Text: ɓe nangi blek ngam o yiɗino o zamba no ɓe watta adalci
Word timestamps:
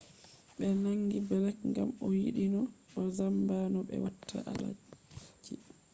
ɓe 0.57 0.65
nangi 0.83 1.17
blek 1.27 1.57
ngam 1.69 1.89
o 2.05 2.07
yiɗino 2.19 2.61
o 2.99 3.01
zamba 3.17 3.55
no 3.73 3.79
ɓe 3.87 3.95
watta 4.03 4.37
adalci 4.51 5.53